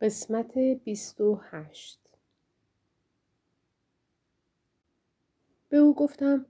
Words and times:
قسمت 0.00 0.58
28 0.58 2.00
به 5.68 5.76
او 5.76 5.94
گفتم 5.94 6.46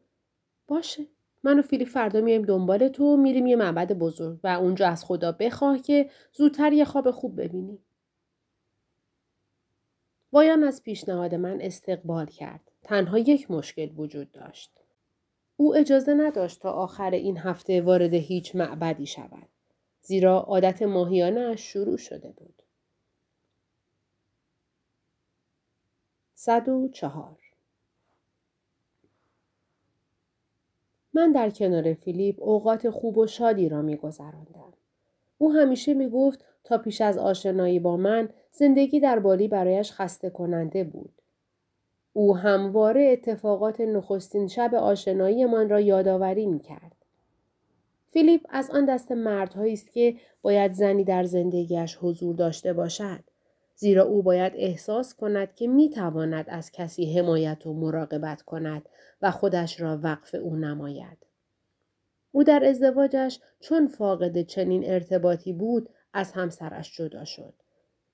باشه 0.69 1.07
من 1.43 1.59
و 1.59 1.62
فیلیپ 1.62 1.88
فردا 1.88 2.21
میایم 2.21 2.43
دنبال 2.43 2.88
تو 2.88 3.17
میریم 3.17 3.46
یه 3.46 3.56
معبد 3.56 3.93
بزرگ 3.93 4.40
و 4.45 4.48
اونجا 4.48 4.88
از 4.88 5.04
خدا 5.04 5.32
بخواه 5.32 5.79
که 5.79 6.11
زودتر 6.32 6.72
یه 6.72 6.85
خواب 6.85 7.11
خوب 7.11 7.40
ببینی. 7.40 7.79
وایان 10.33 10.65
از 10.65 10.83
پیشنهاد 10.83 11.35
من 11.35 11.61
استقبال 11.61 12.27
کرد. 12.27 12.73
تنها 12.83 13.19
یک 13.19 13.51
مشکل 13.51 13.91
وجود 13.97 14.33
داشت. 14.33 14.71
او 15.57 15.77
اجازه 15.77 16.15
نداشت 16.15 16.61
تا 16.61 16.73
آخر 16.73 17.11
این 17.11 17.39
هفته 17.39 17.81
وارد 17.81 18.15
هیچ 18.15 18.57
معبدی 18.57 19.07
شود. 19.07 19.49
زیرا 20.01 20.41
عادت 20.41 20.83
ماهیانه 20.83 21.57
شروع 21.57 21.97
شده 21.97 22.31
بود. 22.31 22.63
صد 26.39 26.68
و 26.68 26.89
چهار 26.89 27.39
من 31.14 31.32
در 31.32 31.50
کنار 31.50 31.95
فیلیپ 31.95 32.42
اوقات 32.42 32.91
خوب 32.91 33.19
و 33.19 33.27
شادی 33.27 33.69
را 33.69 33.83
می 33.83 33.97
گذراندم. 33.97 34.72
او 35.39 35.53
همیشه 35.53 35.95
می 35.95 36.09
گفت 36.09 36.45
تا 36.64 36.78
پیش 36.78 37.00
از 37.00 37.19
آشنایی 37.19 37.78
با 37.78 37.97
من 37.97 38.28
زندگی 38.53 39.00
در 39.00 39.19
بالی 39.19 39.48
برایش 39.48 39.92
خسته 39.92 40.31
کننده 40.31 40.84
بود. 40.84 41.12
او 42.12 42.37
همواره 42.37 43.09
اتفاقات 43.12 43.81
نخستین 43.81 44.48
شب 44.48 44.75
آشنایی 44.75 45.47
من 45.47 45.69
را 45.69 45.81
یادآوری 45.81 46.47
می 46.47 46.61
کرد. 46.61 46.97
فیلیپ 48.11 48.47
از 48.48 48.70
آن 48.70 48.84
دست 48.84 49.12
مردهایی 49.12 49.73
است 49.73 49.92
که 49.92 50.17
باید 50.42 50.73
زنی 50.73 51.05
در 51.05 51.25
زندگیش 51.25 51.98
حضور 52.00 52.34
داشته 52.34 52.73
باشد. 52.73 53.25
زیرا 53.77 54.05
او 54.05 54.22
باید 54.22 54.53
احساس 54.56 55.14
کند 55.14 55.55
که 55.55 55.66
می 55.66 55.91
تواند 55.91 56.44
از 56.48 56.70
کسی 56.72 57.19
حمایت 57.19 57.67
و 57.67 57.75
مراقبت 57.75 58.42
کند 58.42 58.89
و 59.23 59.31
خودش 59.31 59.81
را 59.81 60.01
وقف 60.03 60.34
او 60.34 60.56
نماید. 60.56 61.27
او 62.33 62.45
در 62.45 62.64
ازدواجش 62.64 63.41
چون 63.61 63.86
فاقد 63.86 64.42
چنین 64.42 64.91
ارتباطی 64.91 65.53
بود 65.53 65.89
از 66.12 66.33
همسرش 66.33 66.97
جدا 66.97 67.25
شد. 67.25 67.55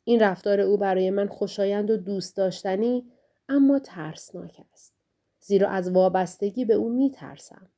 این 0.04 0.20
رفتار 0.20 0.60
او 0.60 0.76
برای 0.76 1.10
من 1.10 1.28
خوشایند 1.28 1.90
و 1.90 1.96
دوست 1.96 2.36
داشتنی 2.36 3.06
اما 3.48 3.78
ترسناک 3.78 4.60
است. 4.72 4.94
زیرا 5.40 5.68
از 5.68 5.90
وابستگی 5.90 6.64
به 6.64 6.74
او 6.74 6.88
می 6.88 7.10
ترسم. 7.10 7.68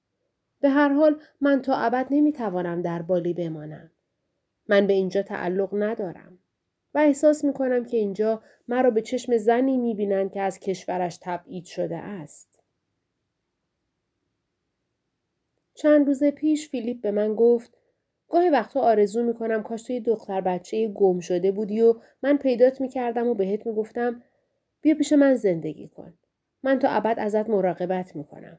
به 0.61 0.69
هر 0.69 0.89
حال 0.89 1.21
من 1.41 1.63
تا 1.63 1.75
ابد 1.77 2.07
نمی 2.11 2.33
توانم 2.33 2.83
در 2.83 3.03
بالی 3.03 3.35
بمانم. 3.35 3.91
من 4.69 4.87
به 4.87 4.93
اینجا 4.93 5.23
تعلق 5.23 5.69
ندارم. 5.73 6.39
و 6.95 6.99
احساس 6.99 7.45
می 7.45 7.53
کنم 7.53 7.85
که 7.85 7.97
اینجا 7.97 8.43
مرا 8.69 8.91
به 8.91 9.03
چشم 9.03 9.37
زنی 9.37 9.77
می 9.77 9.95
بینند 9.95 10.33
که 10.33 10.41
از 10.41 10.59
کشورش 10.59 11.19
تبعید 11.23 11.65
شده 11.65 11.97
است. 11.97 12.61
چند 15.75 16.07
روز 16.07 16.25
پیش 16.25 16.69
فیلیپ 16.69 17.01
به 17.01 17.11
من 17.11 17.35
گفت 17.35 17.79
گاهی 18.29 18.51
وقتا 18.51 18.81
آرزو 18.81 19.23
می 19.23 19.35
کنم 19.35 19.63
کاش 19.63 19.83
توی 19.83 20.01
دختر 20.01 20.41
بچه 20.41 20.89
گم 20.89 21.21
شده 21.21 21.53
بودی 21.53 21.81
و 21.81 21.95
من 22.23 22.37
پیدات 22.37 22.81
می 22.81 22.89
کردم 22.89 23.29
و 23.29 23.35
بهت 23.35 23.67
می 23.67 23.75
گفتم 23.75 24.23
بیا 24.81 24.95
پیش 24.95 25.13
من 25.13 25.35
زندگی 25.35 25.89
کن. 25.89 26.15
من 26.63 26.79
تا 26.79 26.89
ابد 26.89 27.19
ازت 27.19 27.51
مراقبت 27.51 28.17
می 28.17 28.25
کنم. 28.25 28.59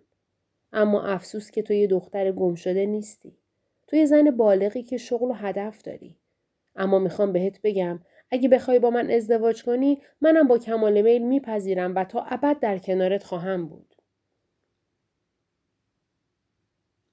اما 0.73 1.03
افسوس 1.03 1.51
که 1.51 1.61
تو 1.61 1.73
یه 1.73 1.87
دختر 1.87 2.31
گم 2.31 2.55
شده 2.55 2.85
نیستی. 2.85 3.37
تو 3.87 3.95
یه 3.95 4.05
زن 4.05 4.31
بالغی 4.31 4.83
که 4.83 4.97
شغل 4.97 5.31
و 5.31 5.33
هدف 5.33 5.81
داری. 5.81 6.15
اما 6.75 6.99
می‌خوام 6.99 7.33
بهت 7.33 7.61
بگم 7.61 7.99
اگه 8.31 8.49
بخوای 8.49 8.79
با 8.79 8.89
من 8.89 9.11
ازدواج 9.11 9.63
کنی 9.63 10.01
منم 10.21 10.47
با 10.47 10.57
کمال 10.57 11.01
میل 11.01 11.21
میپذیرم 11.21 11.95
و 11.95 12.03
تا 12.03 12.21
ابد 12.21 12.59
در 12.59 12.77
کنارت 12.77 13.23
خواهم 13.23 13.67
بود. 13.67 13.95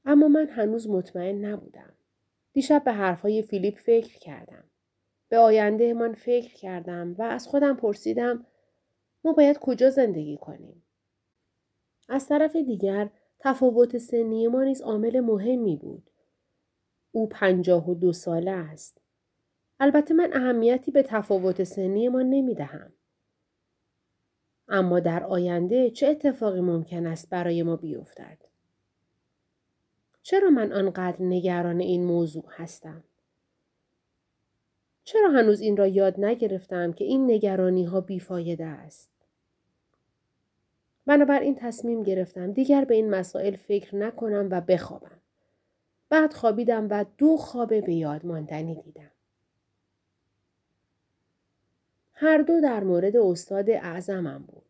اما 0.05 0.29
من 0.29 0.49
هنوز 0.49 0.89
مطمئن 0.89 1.45
نبودم. 1.45 1.93
دیشب 2.53 2.85
به 2.85 2.93
حرفهای 2.93 3.43
فیلیپ 3.43 3.79
فکر 3.79 4.19
کردم. 4.19 4.65
به 5.29 5.39
آینده 5.39 5.95
من 5.95 6.15
فکر 6.15 6.55
کردم 6.55 7.15
و 7.19 7.23
از 7.23 7.49
خودم 7.49 7.77
پرسیدم 7.77 8.47
ما 9.25 9.33
باید 9.33 9.59
کجا 9.59 9.91
زندگی 9.91 10.37
کنیم؟ 10.37 10.83
از 12.09 12.29
طرف 12.29 12.57
دیگر 12.57 13.11
تفاوت 13.39 13.99
سنی 13.99 14.49
ما 14.49 14.65
نیز 14.65 14.83
عامل 14.83 15.21
مهمی 15.21 15.77
بود. 15.77 16.11
او 17.13 17.29
پنجاه 17.29 17.91
و 17.91 17.95
دو 17.95 18.13
ساله 18.13 18.51
است. 18.51 19.02
البته 19.81 20.15
من 20.15 20.31
اهمیتی 20.33 20.91
به 20.91 21.03
تفاوت 21.03 21.65
سنی 21.65 22.09
ما 22.09 22.23
نمی 22.23 22.55
دهم. 22.55 22.93
اما 24.69 25.01
در 25.01 25.25
آینده 25.25 25.91
چه 25.91 26.07
اتفاقی 26.07 26.61
ممکن 26.61 27.07
است 27.07 27.31
برای 27.31 27.63
ما 27.63 27.77
بیفتد؟ 27.77 28.39
چرا 30.23 30.51
من 30.51 30.73
آنقدر 30.73 31.23
نگران 31.23 31.81
این 31.81 32.05
موضوع 32.05 32.45
هستم؟ 32.49 33.05
چرا 35.05 35.31
هنوز 35.31 35.61
این 35.61 35.77
را 35.77 35.87
یاد 35.87 36.21
نگرفتم 36.21 36.93
که 36.93 37.05
این 37.05 37.31
نگرانی 37.31 37.85
ها 37.85 38.01
بیفایده 38.01 38.67
است؟ 38.67 39.11
بنابراین 41.07 41.55
تصمیم 41.55 42.03
گرفتم 42.03 42.53
دیگر 42.53 42.85
به 42.85 42.95
این 42.95 43.11
مسائل 43.11 43.57
فکر 43.57 43.97
نکنم 43.97 44.49
و 44.51 44.61
بخوابم. 44.61 45.21
بعد 46.09 46.33
خوابیدم 46.33 46.89
و 46.91 47.05
دو 47.19 47.37
خواب 47.37 47.69
به 47.69 47.95
یاد 47.95 48.27
ماندنی 48.27 48.75
دیدم. 48.75 49.12
هر 52.23 52.39
دو 52.39 52.61
در 52.61 52.85
مورد 52.85 53.17
استاد 53.17 53.71
اعظمم 53.71 54.45
بود. 54.49 54.65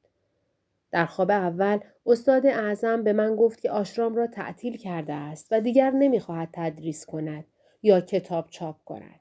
در 0.91 1.07
خواب 1.07 1.31
اول 1.31 1.79
استاد 2.07 2.47
اعظم 2.47 3.03
به 3.03 3.13
من 3.13 3.37
گفت 3.37 3.61
که 3.61 3.71
آشرام 3.71 4.15
را 4.15 4.27
تعطیل 4.27 4.77
کرده 4.77 5.13
است 5.13 5.49
و 5.51 5.61
دیگر 5.61 5.91
نمی‌خواهد 5.91 6.49
تدریس 6.53 7.07
کند 7.07 7.45
یا 7.83 8.01
کتاب 8.01 8.47
چاپ 8.51 8.77
کند. 8.85 9.21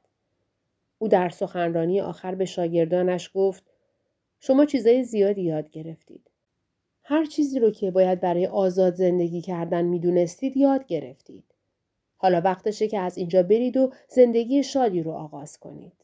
او 1.00 1.08
در 1.08 1.30
سخنرانی 1.30 2.02
آخر 2.02 2.36
به 2.36 2.46
شاگردانش 2.46 3.32
گفت 3.34 3.64
شما 4.40 4.66
چیزای 4.66 5.04
زیادی 5.04 5.42
یاد 5.42 5.70
گرفتید. 5.70 6.32
هر 7.04 7.26
چیزی 7.26 7.60
رو 7.60 7.72
که 7.72 7.92
باید 7.92 8.20
برای 8.20 8.48
آزاد 8.48 8.94
زندگی 8.94 9.42
کردن 9.42 9.86
می‌دونستید 9.86 10.58
یاد 10.58 10.86
گرفتید. 10.86 11.44
حالا 12.18 12.42
وقتشه 12.42 12.88
که 12.88 13.00
از 13.00 13.18
اینجا 13.18 13.44
برید 13.44 13.78
و 13.78 13.92
زندگی 14.08 14.64
شادی 14.64 15.04
رو 15.04 15.12
آغاز 15.12 15.58
کنید. 15.58 16.01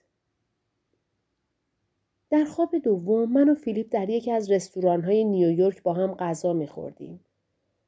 در 2.29 2.45
خواب 2.45 2.77
دوم 2.77 3.31
من 3.31 3.49
و 3.49 3.55
فیلیپ 3.55 3.87
در 3.91 4.09
یکی 4.09 4.31
از 4.31 4.51
رستوران 4.51 5.01
های 5.01 5.23
نیویورک 5.23 5.83
با 5.83 5.93
هم 5.93 6.13
غذا 6.13 6.53
میخوردیم. 6.53 7.19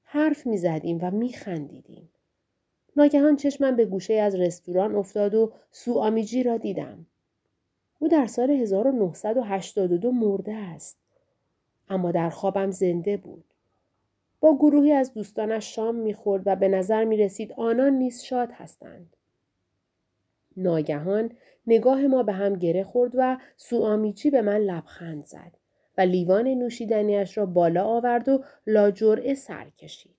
حرف 0.03 0.47
می‌زدیم 0.47 0.99
و 1.01 1.11
میخندیدیم. 1.11 2.09
ناگهان 2.95 3.35
چشمم 3.35 3.75
به 3.75 3.85
گوشه 3.85 4.13
از 4.13 4.35
رستوران 4.35 4.95
افتاد 4.95 5.35
و 5.35 5.51
سوآمیجی 5.71 6.43
را 6.43 6.57
دیدم. 6.57 7.05
او 7.99 8.07
در 8.07 8.25
سال 8.25 8.51
1982 8.51 10.11
مرده 10.11 10.53
است. 10.53 10.97
اما 11.89 12.11
در 12.11 12.29
خوابم 12.29 12.71
زنده 12.71 13.17
بود. 13.17 13.43
با 14.39 14.55
گروهی 14.55 14.91
از 14.91 15.13
دوستانش 15.13 15.75
شام 15.75 15.95
می‌خورد 15.95 16.43
و 16.45 16.55
به 16.55 16.67
نظر 16.67 17.05
می 17.05 17.17
رسید 17.17 17.53
آنان 17.53 17.93
نیز 17.93 18.21
شاد 18.21 18.51
هستند. 18.51 19.15
ناگهان 20.59 21.31
نگاه 21.67 22.07
ما 22.07 22.23
به 22.23 22.33
هم 22.33 22.55
گره 22.55 22.83
خورد 22.83 23.11
و 23.15 23.37
سوامیچی 23.57 24.29
به 24.29 24.41
من 24.41 24.57
لبخند 24.57 25.25
زد 25.25 25.51
و 25.97 26.01
لیوان 26.01 26.47
نوشیدنیش 26.47 27.37
را 27.37 27.45
بالا 27.45 27.83
آورد 27.83 28.29
و 28.29 28.43
لاجرعه 28.67 29.33
سر 29.33 29.69
کشید. 29.69 30.15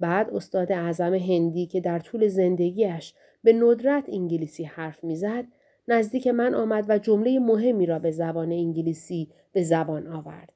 بعد 0.00 0.30
استاد 0.30 0.72
اعظم 0.72 1.14
هندی 1.14 1.66
که 1.66 1.80
در 1.80 1.98
طول 1.98 2.28
زندگیش 2.28 3.14
به 3.44 3.52
ندرت 3.52 4.04
انگلیسی 4.08 4.64
حرف 4.64 5.04
می‌زد 5.04 5.44
نزدیک 5.88 6.26
من 6.26 6.54
آمد 6.54 6.84
و 6.88 6.98
جمله 6.98 7.38
مهمی 7.38 7.86
را 7.86 7.98
به 7.98 8.10
زبان 8.10 8.52
انگلیسی 8.52 9.30
به 9.52 9.62
زبان 9.62 10.06
آورد. 10.06 10.52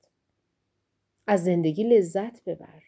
از 1.26 1.44
زندگی 1.44 1.84
لذت 1.84 2.44
ببر. 2.44 2.82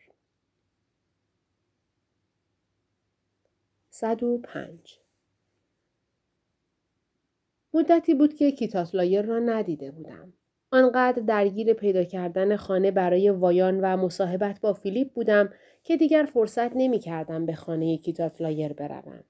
105 3.91 4.99
مدتی 7.75 8.15
بود 8.15 8.35
که 8.35 8.51
کتوت 8.51 8.96
لایر 8.96 9.23
را 9.23 9.39
ندیده 9.39 9.91
بودم. 9.91 10.33
آنقدر 10.73 11.23
درگیر 11.23 11.73
پیدا 11.73 12.05
کردن 12.05 12.57
خانه 12.57 12.91
برای 12.91 13.31
وایان 13.31 13.81
و 13.81 13.97
مصاحبت 13.97 14.61
با 14.61 14.73
فیلیپ 14.73 15.13
بودم 15.13 15.51
که 15.83 15.97
دیگر 15.97 16.29
فرصت 16.33 16.77
نمی 16.77 16.99
کردم 16.99 17.47
به 17.47 17.55
خانه 17.55 17.97
کتوت 17.97 18.44
لایر 18.44 18.73
بروم 18.73 19.25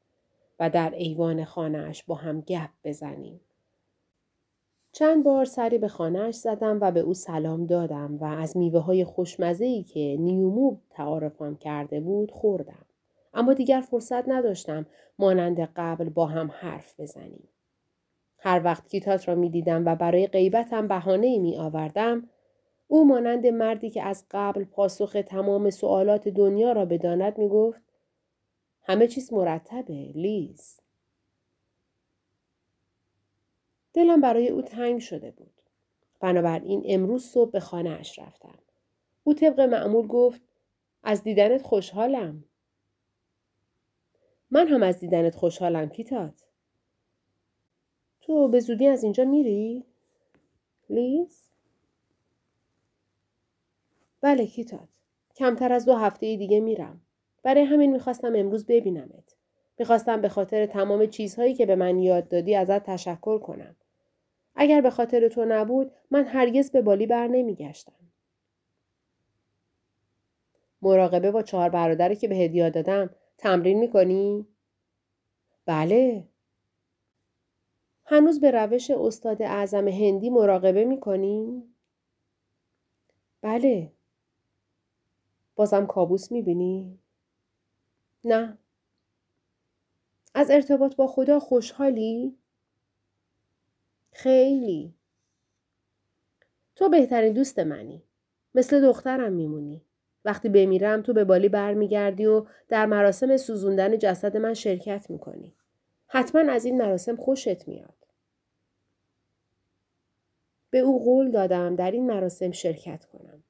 و 0.60 0.70
در 0.70 0.94
ایوان 0.96 1.44
خانه‌اش 1.44 2.04
با 2.04 2.14
هم 2.14 2.40
گپ 2.40 2.70
بزنیم. 2.84 3.40
چند 4.92 5.24
بار 5.24 5.44
سری 5.44 5.78
به 5.78 5.88
خانه‌اش 5.88 6.34
زدم 6.34 6.78
و 6.80 6.90
به 6.90 7.00
او 7.00 7.14
سلام 7.14 7.66
دادم 7.66 8.18
و 8.20 8.24
از 8.24 8.56
میوه 8.56 8.80
های 8.80 9.04
خوشمزه 9.04 9.82
که 9.82 10.16
نیومو 10.20 10.81
تعارفم 10.90 11.56
کرده 11.56 12.00
بود 12.00 12.30
خوردم. 12.30 12.86
اما 13.34 13.54
دیگر 13.54 13.80
فرصت 13.80 14.28
نداشتم 14.28 14.86
مانند 15.18 15.60
قبل 15.76 16.08
با 16.08 16.26
هم 16.26 16.50
حرف 16.54 17.00
بزنیم. 17.00 17.48
هر 18.44 18.60
وقت 18.64 18.88
کیتات 18.88 19.28
را 19.28 19.34
می 19.34 19.50
دیدم 19.50 19.86
و 19.86 19.94
برای 19.94 20.26
غیبتم 20.26 20.88
بهانه 20.88 21.38
می 21.38 21.56
آوردم 21.56 22.28
او 22.88 23.08
مانند 23.08 23.46
مردی 23.46 23.90
که 23.90 24.02
از 24.02 24.24
قبل 24.30 24.64
پاسخ 24.64 25.16
تمام 25.26 25.70
سوالات 25.70 26.28
دنیا 26.28 26.72
را 26.72 26.84
بداند 26.84 27.38
می 27.38 27.48
گفت 27.48 27.80
همه 28.82 29.08
چیز 29.08 29.32
مرتبه 29.32 30.12
لیز. 30.14 30.80
دلم 33.94 34.20
برای 34.20 34.48
او 34.48 34.62
تنگ 34.62 35.00
شده 35.00 35.30
بود. 35.30 35.52
بنابراین 36.20 36.82
امروز 36.86 37.24
صبح 37.24 37.50
به 37.50 37.60
خانه 37.60 37.90
اش 37.90 38.18
رفتم. 38.18 38.58
او 39.24 39.34
طبق 39.34 39.60
معمول 39.60 40.06
گفت 40.06 40.40
از 41.02 41.22
دیدنت 41.22 41.62
خوشحالم. 41.62 42.44
من 44.50 44.68
هم 44.68 44.82
از 44.82 44.98
دیدنت 44.98 45.34
خوشحالم 45.34 45.88
کیتات. 45.88 46.51
تو 48.22 48.48
به 48.48 48.60
زودی 48.60 48.86
از 48.86 49.02
اینجا 49.02 49.24
میری؟ 49.24 49.84
لیز؟ 50.90 51.42
بله 54.20 54.46
کیتات. 54.46 54.88
کمتر 55.36 55.72
از 55.72 55.84
دو 55.86 55.94
هفته 55.94 56.36
دیگه 56.36 56.60
میرم. 56.60 57.00
برای 57.42 57.62
همین 57.62 57.92
می‌خواستم 57.92 58.32
امروز 58.36 58.66
ببینمت. 58.66 59.36
می‌خواستم 59.78 60.20
به 60.20 60.28
خاطر 60.28 60.66
تمام 60.66 61.06
چیزهایی 61.06 61.54
که 61.54 61.66
به 61.66 61.76
من 61.76 61.98
یاد 61.98 62.28
دادی 62.28 62.54
ازت 62.54 62.82
تشکر 62.82 63.38
کنم. 63.38 63.76
اگر 64.54 64.80
به 64.80 64.90
خاطر 64.90 65.28
تو 65.28 65.44
نبود 65.44 65.92
من 66.10 66.25
هرگز 66.25 66.70
به 66.70 66.82
بالی 66.82 67.06
بر 67.06 67.26
نمیگشتم. 67.26 67.92
مراقبه 70.82 71.30
با 71.30 71.42
چهار 71.42 71.68
برادری 71.68 72.16
که 72.16 72.28
به 72.28 72.36
هدیه 72.36 72.70
دادم 72.70 73.10
تمرین 73.38 73.78
می‌کنی؟ 73.78 74.46
بله. 75.66 76.28
هنوز 78.04 78.40
به 78.40 78.50
روش 78.50 78.90
استاد 78.90 79.43
اعظم 79.43 79.88
هندی 79.88 80.31
مراقبه 80.31 80.84
می‌کنی؟ 80.84 81.62
بله. 83.43 83.93
بازم 85.54 85.87
کابوس 85.87 86.32
می‌بینی؟ 86.32 86.99
نه. 88.25 88.58
از 90.34 90.50
ارتباط 90.50 90.96
با 90.96 91.06
خدا 91.06 91.40
خوشحالی؟ 91.40 92.38
خیلی. 94.12 94.94
تو 96.76 96.88
بهترین 96.88 97.32
دوست 97.32 97.58
منی. 97.58 98.02
مثل 98.54 98.81
دخترم 98.81 99.32
میمونی. 99.32 99.82
وقتی 100.25 100.49
بمیرم 100.49 101.02
تو 101.02 101.12
به 101.12 101.25
بالی 101.25 101.49
برمیگردی 101.49 102.26
و 102.26 102.46
در 102.69 102.87
مراسم 102.87 103.37
سوزوندن 103.37 103.99
جسد 103.99 104.37
من 104.37 104.54
شرکت 104.54 105.10
می‌کنی. 105.10 105.54
حتما 106.14 106.53
از 106.53 106.64
این 106.64 106.79
مراسم 106.79 107.17
خوشت 107.17 107.69
میاد. 107.69 107.94
به 110.70 110.79
او 110.79 111.05
قول 111.05 111.31
دادم 111.31 111.76
در 111.76 111.91
این 111.91 112.06
مراسم 112.06 112.50
شرکت 112.50 113.05
کنم. 113.05 113.43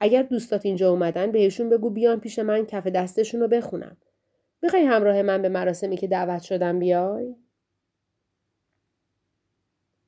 اگر 0.00 0.22
دوستات 0.22 0.66
اینجا 0.66 0.90
اومدن 0.90 1.32
بهشون 1.32 1.68
بگو 1.68 1.90
بیان 1.90 2.20
پیش 2.20 2.38
من 2.38 2.66
کف 2.66 2.86
دستشون 2.86 3.40
رو 3.40 3.48
بخونم. 3.48 3.96
می‌خوای 4.62 4.82
همراه 4.82 5.22
من 5.22 5.42
به 5.42 5.48
مراسمی 5.48 5.96
که 5.96 6.06
دعوت 6.06 6.42
شدم 6.42 6.78
بیای؟ 6.78 7.36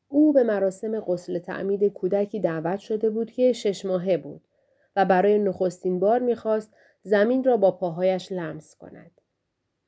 او 0.09 0.33
به 0.33 0.43
مراسم 0.43 1.01
غسل 1.01 1.39
تعمید 1.39 1.85
کودکی 1.85 2.41
دعوت 2.41 2.79
شده 2.79 3.11
بود 3.11 3.31
که 3.31 3.53
شش 3.53 3.85
ماهه 3.85 4.17
بود 4.17 4.43
و 4.97 5.05
برای 5.05 5.39
نخستین 5.39 6.01
بار 6.01 6.19
می‌خواست 6.19 6.73
زمین 7.03 7.45
را 7.45 7.57
با 7.57 7.71
پاهایش 7.71 8.33
لمس 8.33 8.77
کند. 8.77 9.21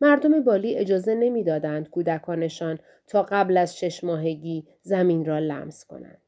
مردم 0.02 0.40
بالی 0.40 0.74
اجازه 0.74 1.14
نمی‌دادند 1.14 1.90
کودکانشان 1.90 2.78
تا 3.06 3.22
قبل 3.22 3.56
از 3.56 3.78
شش 3.78 4.04
ماهگی 4.04 4.66
زمین 4.82 5.24
را 5.24 5.38
لمس 5.38 5.84
کنند. 5.84 6.22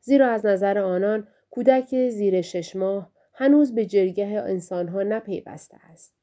زیرا 0.00 0.30
از 0.30 0.46
نظر 0.46 0.78
آنان 0.78 1.28
کودک 1.50 2.08
زیر 2.08 2.40
شش 2.40 2.76
ماه 2.76 3.10
هنوز 3.32 3.74
به 3.74 3.86
جرگه 3.86 4.26
انسانها 4.26 5.02
نپیوسته 5.02 5.76
است. 5.90 6.14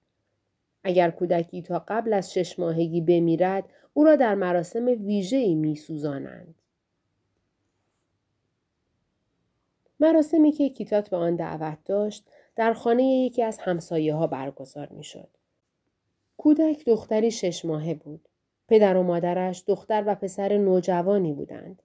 اگر 0.83 1.11
کودکی 1.11 1.61
تا 1.61 1.83
قبل 1.87 2.13
از 2.13 2.33
شش 2.33 2.59
ماهگی 2.59 3.01
بمیرد 3.01 3.63
او 3.93 4.03
را 4.03 4.15
در 4.15 4.35
مراسم 4.35 4.85
ویژه‌ای 4.85 5.55
میسوزانند. 5.55 6.55
مراسمی 9.99 10.51
که 10.51 10.69
کیتات 10.69 11.09
به 11.09 11.17
آن 11.17 11.35
دعوت 11.35 11.77
داشت 11.85 12.27
در 12.55 12.73
خانه 12.73 13.03
یکی 13.03 13.43
از 13.43 13.59
همسایه 13.59 14.13
ها 14.13 14.27
برگزار 14.27 14.87
می 14.87 15.03
شد. 15.03 15.38
کودک 16.39 16.85
دختری 16.85 17.31
شش 17.31 17.65
ماهه 17.65 17.93
بود. 17.93 18.27
پدر 18.67 18.97
و 18.97 19.03
مادرش 19.03 19.63
دختر 19.67 20.03
و 20.07 20.15
پسر 20.15 20.57
نوجوانی 20.57 21.33
بودند. 21.33 21.81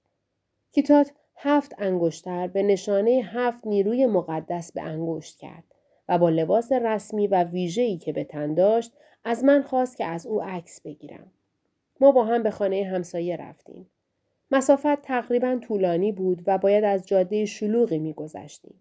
کیتات 0.73 1.13
هفت 1.37 1.75
انگشتر 1.79 2.47
به 2.47 2.63
نشانه 2.63 3.11
هفت 3.11 3.67
نیروی 3.67 4.07
مقدس 4.07 4.73
به 4.73 4.83
انگشت 4.83 5.39
کرد 5.39 5.65
و 6.09 6.19
با 6.19 6.31
لباس 6.31 6.73
رسمی 6.73 7.27
و 7.27 7.45
ویژه‌ای 7.45 7.97
که 7.97 8.13
به 8.13 8.25
تن 8.25 8.55
داشت 8.55 8.93
از 9.25 9.45
من 9.45 9.63
خواست 9.63 9.97
که 9.97 10.05
از 10.05 10.27
او 10.27 10.43
عکس 10.43 10.81
بگیرم. 10.81 11.31
ما 12.01 12.13
با 12.13 12.25
هم 12.25 12.43
به 12.43 12.51
خانه 12.51 12.85
همسایه 12.85 13.37
رفتیم. 13.37 13.91
مسافت 14.51 15.03
تقریبا 15.03 15.59
طولانی 15.63 16.13
بود 16.13 16.43
و 16.47 16.59
باید 16.59 16.85
از 16.85 17.09
جاده 17.09 17.45
شلوغی 17.45 17.99
میگذشتیم. 17.99 18.81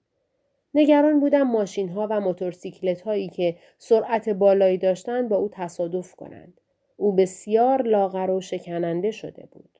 نگران 0.74 1.20
بودم 1.20 1.44
ماشین 1.44 1.90
ها 1.90 2.08
و 2.10 2.20
موتورسیکلت 2.20 3.02
هایی 3.02 3.30
که 3.30 3.58
سرعت 3.78 4.30
بالایی 4.30 4.78
داشتند 4.78 5.30
با 5.30 5.36
او 5.36 5.50
تصادف 5.52 6.16
کنند. 6.16 6.62
او 6.98 7.12
بسیار 7.12 7.82
لاغر 7.82 8.30
و 8.30 8.42
شکننده 8.42 9.12
شده 9.12 9.48
بود. 9.52 9.80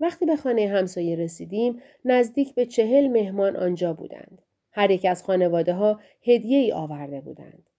وقتی 0.00 0.26
به 0.26 0.36
خانه 0.36 0.68
همسایه 0.68 1.16
رسیدیم 1.16 1.82
نزدیک 2.04 2.54
به 2.54 2.66
چهل 2.66 3.08
مهمان 3.08 3.56
آنجا 3.56 3.92
بودند. 3.92 4.42
هر 4.72 4.90
یک 4.90 5.04
از 5.04 5.24
خانواده 5.24 5.72
ها 5.72 6.00
هدیه 6.22 6.58
ای 6.58 6.72
آورده 6.72 7.20
بودند. 7.20 7.70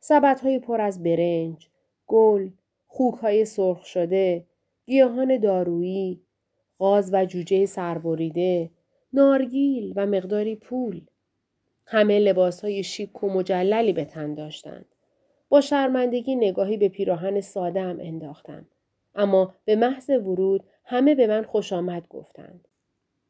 سبت 0.00 0.40
های 0.40 0.58
پر 0.58 0.80
از 0.80 1.02
برنج، 1.02 1.68
گل، 2.06 2.50
خوک 2.86 3.14
های 3.14 3.44
سرخ 3.44 3.84
شده، 3.84 4.46
گیاهان 4.86 5.36
دارویی، 5.36 6.22
غاز 6.78 7.10
و 7.14 7.24
جوجه 7.24 7.66
سربریده، 7.66 8.70
نارگیل 9.12 9.92
و 9.96 10.06
مقداری 10.06 10.56
پول. 10.56 11.00
همه 11.86 12.18
لباس 12.18 12.60
های 12.60 12.82
شیک 12.82 13.24
و 13.24 13.28
مجللی 13.28 13.92
به 13.92 14.04
تن 14.04 14.34
داشتند. 14.34 14.86
با 15.48 15.60
شرمندگی 15.60 16.36
نگاهی 16.36 16.76
به 16.76 16.88
پیراهن 16.88 17.40
ساده 17.40 17.80
هم 17.80 17.98
انداختم. 18.00 18.66
اما 19.14 19.54
به 19.64 19.76
محض 19.76 20.10
ورود 20.10 20.64
همه 20.84 21.14
به 21.14 21.26
من 21.26 21.42
خوش 21.42 21.72
آمد 21.72 22.08
گفتند. 22.08 22.68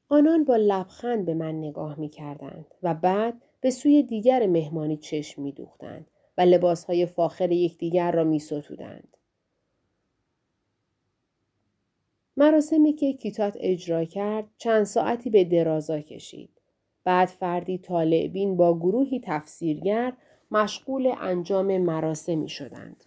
آنان 0.08 0.44
با 0.44 0.56
لبخند 0.56 1.26
به 1.26 1.34
من 1.34 1.58
نگاه 1.58 1.99
می 1.99 2.08
کردند 2.08 2.66
و 2.82 2.94
بعد 2.94 3.42
به 3.60 3.70
سوی 3.70 4.02
دیگر 4.02 4.46
مهمانی 4.46 4.96
چشم 4.96 5.42
می 5.42 5.52
دوختند 5.52 6.06
و 6.38 6.40
لباس 6.40 6.84
های 6.84 7.06
فاخر 7.06 7.52
یکدیگر 7.52 8.12
را 8.12 8.25
می 8.25 8.38
ستودند. 8.38 9.16
مراسمی 12.40 12.92
که 12.92 13.12
کیتات 13.12 13.56
اجرا 13.61 14.04
کرد 14.04 14.44
چند 14.59 14.85
ساعتی 14.85 15.30
به 15.30 15.44
درازا 15.44 16.00
کشید. 16.00 16.50
بعد 17.04 17.28
فردی 17.28 17.78
طالع 17.78 18.28
بین 18.28 18.56
با 18.56 18.78
گروهی 18.78 19.20
تفسیرگر 19.25 20.12
مشغول 20.50 21.12
انجام 21.20 21.78
مراسمی 21.78 22.49
شدند. 22.49 23.04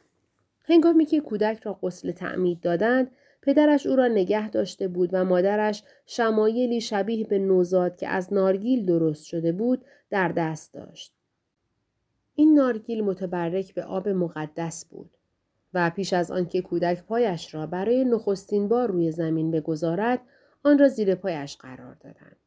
هنگامی 0.65 1.05
که 1.05 1.19
کودک 1.19 1.59
را 1.63 1.79
غسل 1.81 2.11
تعمید 2.11 2.61
دادند، 2.61 3.11
پدرش 3.41 3.87
او 3.87 3.95
را 3.95 4.07
نگه 4.07 4.49
داشته 4.49 4.87
بود 4.87 5.09
و 5.13 5.25
مادرش 5.25 5.83
شمایلی 6.05 6.81
شبیه 6.81 7.27
به 7.27 7.39
نوزاد 7.39 7.95
که 7.95 8.07
از 8.07 8.33
نارگیل 8.33 8.85
درست 8.85 9.25
شده 9.25 9.51
بود 9.51 9.85
در 10.09 10.27
دست 10.27 10.73
داشت. 10.73 11.13
این 12.35 12.53
نارگیل 12.53 13.03
متبرک 13.03 13.73
به 13.73 13.83
آب 13.83 14.09
مقدس 14.09 14.85
بود. 14.85 15.17
و 15.73 15.89
پیش 15.89 16.13
از 16.13 16.31
آنکه 16.31 16.61
کودک 16.61 17.03
پایش 17.03 17.53
را 17.53 17.67
برای 17.67 18.05
نخستین 18.05 18.67
بار 18.67 18.91
روی 18.91 19.11
زمین 19.11 19.51
بگذارد 19.51 20.21
آن 20.63 20.79
را 20.79 20.87
زیر 20.87 21.15
پایش 21.15 21.57
قرار 21.57 21.95
دادند. 21.95 22.37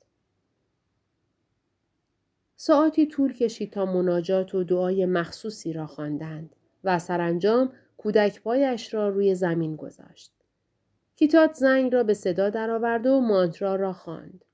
ساعتی 2.57 3.07
طول 3.07 3.33
کشید 3.33 3.73
تا 3.73 3.87
مناجات 3.87 4.55
و 4.55 4.65
دعای 4.65 5.07
مخصوصی 5.07 5.73
را 5.73 5.87
خواندند 5.87 6.57
و 6.85 6.99
سرانجام 6.99 7.73
کودک 7.97 8.43
پایش 8.43 8.95
را 8.95 9.09
روی 9.09 9.35
زمین 9.35 9.77
گذاشت. 9.77 10.33
کیتات 11.17 11.53
زنگ 11.55 11.93
را 11.93 12.03
به 12.03 12.15
صدا 12.15 12.51
درآورد 12.51 13.07
و 13.07 13.21
مانترا 13.21 13.77
را 13.77 13.93
خواند. 13.93 14.45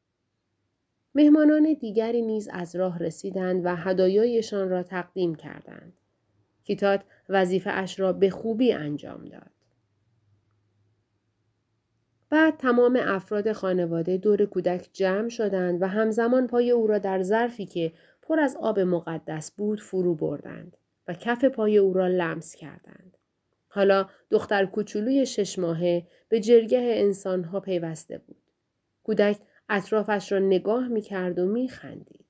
مهمانان 1.14 1.74
دیگری 1.80 2.22
نیز 2.22 2.48
از 2.52 2.76
راه 2.76 2.98
رسیدند 2.98 3.64
و 3.64 3.76
هدایایشان 3.76 4.68
را 4.68 4.82
تقدیم 4.82 5.34
کردند. 5.34 5.92
کیتات 6.64 7.04
وظیفه 7.28 7.70
اش 7.70 8.00
را 8.00 8.12
به 8.12 8.30
خوبی 8.30 8.72
انجام 8.72 9.24
داد. 9.24 9.50
بعد 12.30 12.56
تمام 12.56 12.98
افراد 13.02 13.52
خانواده 13.52 14.16
دور 14.16 14.46
کودک 14.46 14.88
جمع 14.92 15.28
شدند 15.28 15.82
و 15.82 15.86
همزمان 15.86 16.46
پای 16.46 16.70
او 16.70 16.86
را 16.86 16.98
در 16.98 17.22
ظرفی 17.22 17.66
که 17.66 17.92
پر 18.22 18.40
از 18.40 18.56
آب 18.56 18.80
مقدس 18.80 19.52
بود 19.52 19.80
فرو 19.80 20.14
بردند 20.14 20.76
و 21.08 21.14
کف 21.14 21.44
پای 21.44 21.78
او 21.78 21.92
را 21.92 22.06
لمس 22.06 22.54
کردند. 22.54 23.16
حالا 23.68 24.08
دختر 24.30 24.66
کوچولوی 24.66 25.26
شش 25.26 25.58
ماهه 25.58 26.06
به 26.28 26.40
جرگه 26.40 26.92
انسانها 26.94 27.60
پیوسته 27.60 28.18
بود. 28.18 28.42
کودک 29.04 29.38
اطرافش 29.68 30.32
را 30.32 30.38
نگاه 30.38 30.88
می 30.88 31.00
کرد 31.00 31.38
و 31.38 31.46
می 31.46 31.68
خندید. 31.68 32.21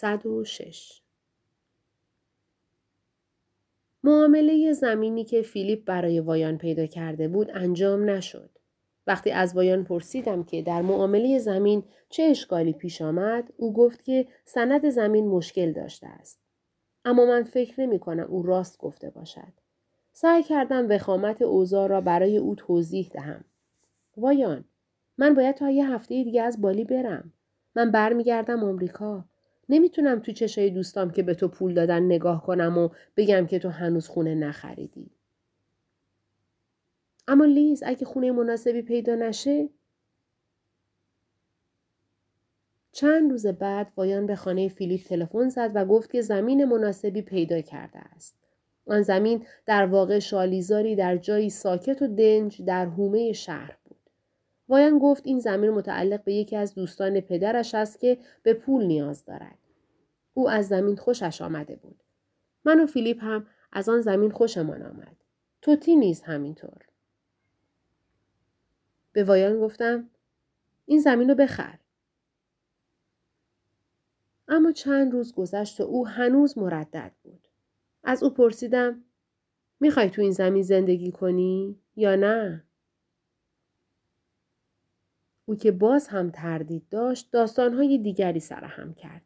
106 0.00 1.00
معامله 4.04 4.72
زمینی 4.72 5.24
که 5.24 5.42
فیلیپ 5.42 5.84
برای 5.84 6.20
وایان 6.20 6.58
پیدا 6.58 6.86
کرده 6.86 7.28
بود 7.28 7.50
انجام 7.54 8.10
نشد. 8.10 8.50
وقتی 9.06 9.30
از 9.30 9.56
وایان 9.56 9.84
پرسیدم 9.84 10.44
که 10.44 10.62
در 10.62 10.82
معامله 10.82 11.38
زمین 11.38 11.82
چه 12.08 12.22
اشکالی 12.22 12.72
پیش 12.72 13.02
آمد 13.02 13.52
او 13.56 13.72
گفت 13.72 14.04
که 14.04 14.28
سند 14.44 14.90
زمین 14.90 15.28
مشکل 15.28 15.72
داشته 15.72 16.06
است. 16.06 16.40
اما 17.04 17.24
من 17.24 17.42
فکر 17.42 17.80
نمی 17.80 17.98
کنم 17.98 18.26
او 18.28 18.42
راست 18.42 18.78
گفته 18.78 19.10
باشد. 19.10 19.52
سعی 20.12 20.42
کردم 20.42 20.88
وخامت 20.90 21.42
اوضاع 21.42 21.86
را 21.88 22.00
برای 22.00 22.38
او 22.38 22.54
توضیح 22.54 23.10
دهم. 23.14 23.44
وایان 24.16 24.64
من 25.18 25.34
باید 25.34 25.54
تا 25.54 25.70
یه 25.70 25.90
هفته 25.90 26.24
دیگه 26.24 26.42
از 26.42 26.60
بالی 26.60 26.84
برم. 26.84 27.32
من 27.76 27.90
برمیگردم 27.90 28.64
آمریکا. 28.64 29.29
نمی‌تونم 29.70 30.20
تو 30.20 30.32
چشای 30.32 30.70
دوستام 30.70 31.10
که 31.10 31.22
به 31.22 31.34
تو 31.34 31.48
پول 31.48 31.74
دادن 31.74 32.02
نگاه 32.02 32.42
کنم 32.42 32.78
و 32.78 32.88
بگم 33.16 33.46
که 33.46 33.58
تو 33.58 33.68
هنوز 33.68 34.08
خونه 34.08 34.34
نخریدی 34.34 35.10
اما 37.28 37.44
لیز 37.44 37.82
اگه 37.86 38.04
خونه 38.06 38.32
مناسبی 38.32 38.82
پیدا 38.82 39.14
نشه 39.14 39.68
چند 42.92 43.30
روز 43.30 43.46
بعد 43.46 43.92
وایان 43.96 44.26
به 44.26 44.36
خانه 44.36 44.68
فیلیپ 44.68 45.02
تلفن 45.02 45.48
زد 45.48 45.72
و 45.74 45.84
گفت 45.84 46.10
که 46.10 46.22
زمین 46.22 46.64
مناسبی 46.64 47.22
پیدا 47.22 47.60
کرده 47.60 47.98
است. 47.98 48.36
آن 48.86 49.02
زمین 49.02 49.46
در 49.66 49.86
واقع 49.86 50.18
شالیزاری 50.18 50.96
در 50.96 51.16
جایی 51.16 51.50
ساکت 51.50 52.02
و 52.02 52.06
دنج 52.06 52.62
در 52.62 52.86
حومه 52.86 53.32
شهر. 53.32 53.79
وایان 54.70 54.98
گفت 54.98 55.26
این 55.26 55.38
زمین 55.38 55.70
متعلق 55.70 56.24
به 56.24 56.34
یکی 56.34 56.56
از 56.56 56.74
دوستان 56.74 57.20
پدرش 57.20 57.74
است 57.74 58.00
که 58.00 58.18
به 58.42 58.54
پول 58.54 58.84
نیاز 58.84 59.24
دارد. 59.24 59.58
او 60.34 60.50
از 60.50 60.68
زمین 60.68 60.96
خوشش 60.96 61.42
آمده 61.42 61.76
بود. 61.76 62.02
من 62.64 62.80
و 62.80 62.86
فیلیپ 62.86 63.24
هم 63.24 63.46
از 63.72 63.88
آن 63.88 64.00
زمین 64.00 64.30
خوشمان 64.30 64.82
آمد. 64.82 65.16
توتی 65.62 65.96
نیز 65.96 66.22
همینطور. 66.22 66.86
به 69.12 69.24
وایان 69.24 69.60
گفتم 69.60 70.10
این 70.86 71.00
زمین 71.00 71.28
رو 71.28 71.34
بخر. 71.34 71.78
اما 74.48 74.72
چند 74.72 75.12
روز 75.12 75.34
گذشت 75.34 75.80
و 75.80 75.84
او 75.84 76.06
هنوز 76.08 76.58
مردد 76.58 77.12
بود. 77.22 77.48
از 78.04 78.22
او 78.22 78.30
پرسیدم 78.30 79.04
می‌خوای 79.80 80.10
تو 80.10 80.22
این 80.22 80.32
زمین 80.32 80.62
زندگی 80.62 81.12
کنی 81.12 81.80
یا 81.96 82.16
نه؟ 82.16 82.64
او 85.50 85.56
که 85.56 85.72
باز 85.72 86.08
هم 86.08 86.30
تردید 86.30 86.88
داشت 86.90 87.30
داستانهای 87.32 87.98
دیگری 87.98 88.40
سرهم 88.40 88.94
کرد. 88.94 89.22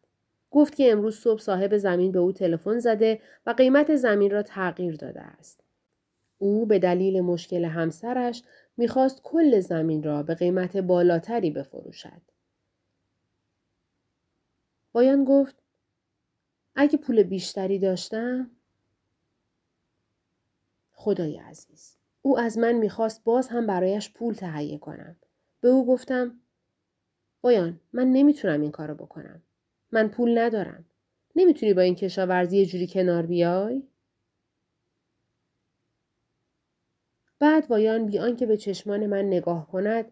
گفت 0.51 0.75
که 0.75 0.93
امروز 0.93 1.17
صبح 1.19 1.41
صاحب 1.41 1.77
زمین 1.77 2.13
به 2.13 2.19
او 2.19 2.33
تلفن 2.33 2.79
زده 2.79 3.21
و 3.47 3.51
قیمت 3.51 3.97
زمین 3.97 4.31
را 4.31 4.43
تغییر 4.43 4.97
داده 4.97 5.21
است. 5.21 5.61
او 6.39 6.67
به 6.67 6.79
دلیل 6.79 7.21
مشکل 7.21 7.65
همسرش 7.65 8.43
می‌خواست 8.77 9.21
کل 9.23 9.61
زمین 9.61 10.03
را 10.03 10.23
به 10.23 10.35
قیمت 10.35 10.77
بالاتری 10.77 11.51
بفروشد. 11.51 12.23
بایان 14.93 15.25
گفت 15.25 15.63
اگه 16.75 16.99
پول 16.99 17.23
بیشتری 17.23 17.79
داشتم 17.79 18.51
خدای 20.93 21.37
عزیز 21.37 21.97
او 22.23 22.39
از 22.39 22.59
من 22.59 22.73
می‌خواست 22.73 23.25
باز 23.25 23.49
هم 23.49 23.67
برایش 23.67 24.13
پول 24.13 24.35
تهیه 24.35 24.79
کنم. 24.79 25.17
به 25.65 25.71
او 25.71 25.87
گفتم 25.87 26.41
بایان 27.41 27.81
من 27.93 28.13
نمی‌تونم 28.13 28.61
این 28.61 28.71
کارو 28.71 28.95
بکنم. 28.95 29.43
من 29.93 30.09
پول 30.09 30.39
ندارم. 30.39 30.85
نمی‌تونی 31.37 31.75
با 31.75 31.81
این 31.81 31.95
کشاورزی 31.95 32.59
یه 32.59 32.67
جوری 32.67 32.87
کنار 32.87 33.27
بیای؟ 33.27 33.83
بعد 37.39 37.67
وایان 37.71 38.07
بی 38.07 38.19
آنکه 38.19 38.47
به 38.47 38.57
چشمان 38.57 39.07
من 39.07 39.25
نگاه 39.25 39.69
کند 39.69 40.05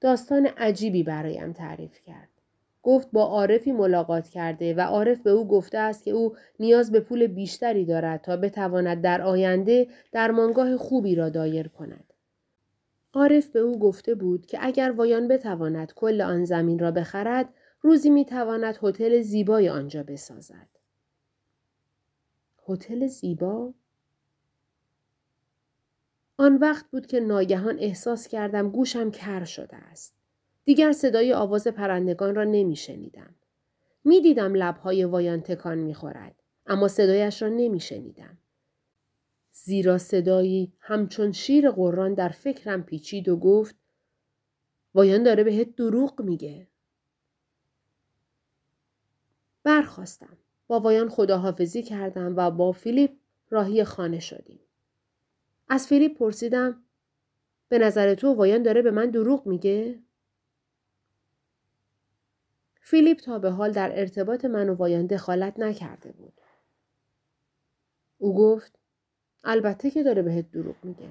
داستان 0.00 0.46
عجیبی 0.46 1.02
برایم 1.02 1.52
تعریف 1.52 2.00
کرد. 2.00 2.28
گفت 2.82 3.08
با 3.12 3.24
عارفی 3.24 3.72
ملاقات 3.72 4.28
کرده 4.28 4.74
و 4.74 4.80
عارف 4.80 5.20
به 5.20 5.30
او 5.30 5.48
گفته 5.48 5.78
است 5.78 6.04
که 6.04 6.10
او 6.10 6.36
نیاز 6.60 6.92
به 6.92 7.00
پول 7.00 7.26
بیشتری 7.26 7.84
دارد 7.84 8.20
تا 8.20 8.36
بتواند 8.36 9.02
در 9.02 9.22
آینده 9.22 9.88
درمانگاه 10.12 10.76
خوبی 10.76 11.14
را 11.14 11.28
دایر 11.28 11.68
کند. 11.68 12.07
عارف 13.12 13.48
به 13.48 13.60
او 13.60 13.78
گفته 13.78 14.14
بود 14.14 14.46
که 14.46 14.58
اگر 14.60 14.90
وایان 14.96 15.28
بتواند 15.28 15.92
کل 15.94 16.20
آن 16.20 16.44
زمین 16.44 16.78
را 16.78 16.90
بخرد 16.90 17.54
روزی 17.82 18.10
می‌تواند 18.10 18.78
هتل 18.82 19.20
زیبای 19.20 19.68
آنجا 19.68 20.02
بسازد. 20.02 20.68
هتل 22.68 23.06
زیبا 23.06 23.74
آن 26.36 26.56
وقت 26.56 26.90
بود 26.90 27.06
که 27.06 27.20
ناگهان 27.20 27.78
احساس 27.78 28.28
کردم 28.28 28.70
گوشم 28.70 29.10
کر 29.10 29.44
شده 29.44 29.76
است. 29.76 30.14
دیگر 30.64 30.92
صدای 30.92 31.32
آواز 31.32 31.66
پرندگان 31.66 32.34
را 32.34 32.44
نمی 32.44 32.76
شنیدم. 32.76 33.34
می 34.04 34.20
دیدم 34.20 34.54
لبهای 34.54 35.04
وایان 35.04 35.40
تکان 35.40 35.78
می 35.78 35.94
خورد. 35.94 36.34
اما 36.66 36.88
صدایش 36.88 37.42
را 37.42 37.48
نمی 37.48 37.80
شنیدم. 37.80 38.38
زیرا 39.64 39.98
صدایی 39.98 40.72
همچون 40.80 41.32
شیر 41.32 41.70
قرآن 41.70 42.14
در 42.14 42.28
فکرم 42.28 42.82
پیچید 42.82 43.28
و 43.28 43.36
گفت 43.36 43.76
وایان 44.94 45.22
داره 45.22 45.44
بهت 45.44 45.76
دروغ 45.76 46.20
میگه. 46.22 46.68
برخواستم. 49.62 50.38
با 50.66 50.80
وایان 50.80 51.08
خداحافظی 51.08 51.82
کردم 51.82 52.36
و 52.36 52.50
با 52.50 52.72
فیلیپ 52.72 53.10
راهی 53.50 53.84
خانه 53.84 54.20
شدیم. 54.20 54.60
از 55.68 55.86
فیلیپ 55.86 56.18
پرسیدم 56.18 56.84
به 57.68 57.78
نظر 57.78 58.14
تو 58.14 58.34
وایان 58.34 58.62
داره 58.62 58.82
به 58.82 58.90
من 58.90 59.10
دروغ 59.10 59.46
میگه؟ 59.46 60.02
فیلیپ 62.80 63.18
تا 63.18 63.38
به 63.38 63.50
حال 63.50 63.72
در 63.72 63.98
ارتباط 64.00 64.44
من 64.44 64.68
و 64.68 64.74
وایان 64.74 65.06
دخالت 65.06 65.58
نکرده 65.58 66.12
بود. 66.12 66.40
او 68.18 68.34
گفت 68.36 68.77
البته 69.44 69.90
که 69.90 70.02
داره 70.02 70.22
بهت 70.22 70.50
دروغ 70.50 70.76
میگه. 70.82 71.08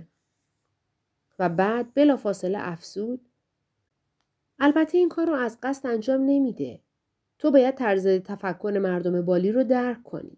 و 1.40 1.50
بعد 1.50 1.94
بلا 1.94 2.18
فاصله 2.18 2.58
افسود 2.62 3.22
البته 4.60 4.98
این 4.98 5.10
کار 5.10 5.28
رو 5.28 5.34
از 5.34 5.58
قصد 5.64 5.88
انجام 5.88 6.22
نمیده. 6.22 6.80
تو 7.40 7.52
باید 7.52 7.76
طرز 7.76 8.08
تفکر 8.08 8.80
مردم 8.82 9.22
بالی 9.22 9.52
رو 9.52 9.64
درک 9.64 10.04
کنی. 10.04 10.38